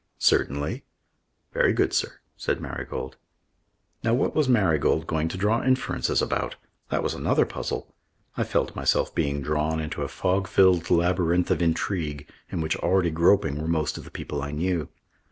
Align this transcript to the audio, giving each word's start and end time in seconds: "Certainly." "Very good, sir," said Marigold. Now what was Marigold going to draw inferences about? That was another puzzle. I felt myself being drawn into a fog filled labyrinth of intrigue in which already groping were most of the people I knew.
"Certainly." 0.17 0.83
"Very 1.53 1.73
good, 1.73 1.93
sir," 1.93 2.21
said 2.35 2.59
Marigold. 2.59 3.17
Now 4.03 4.15
what 4.15 4.33
was 4.33 4.49
Marigold 4.49 5.05
going 5.05 5.27
to 5.27 5.37
draw 5.37 5.63
inferences 5.63 6.23
about? 6.23 6.55
That 6.89 7.03
was 7.03 7.13
another 7.13 7.45
puzzle. 7.45 7.93
I 8.35 8.43
felt 8.43 8.75
myself 8.75 9.13
being 9.13 9.43
drawn 9.43 9.79
into 9.79 10.01
a 10.01 10.07
fog 10.07 10.47
filled 10.47 10.89
labyrinth 10.89 11.51
of 11.51 11.61
intrigue 11.61 12.27
in 12.49 12.61
which 12.61 12.75
already 12.77 13.11
groping 13.11 13.61
were 13.61 13.67
most 13.67 13.95
of 13.95 14.03
the 14.03 14.09
people 14.09 14.41
I 14.41 14.49
knew. 14.49 14.89